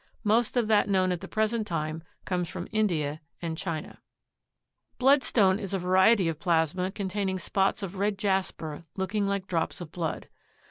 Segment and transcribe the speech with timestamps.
[0.23, 3.99] Most of that known at the present time comes from India and China.
[4.97, 9.91] Bloodstone is a variety of plasma containing spots of red jasper looking like drops of
[9.91, 10.27] blood.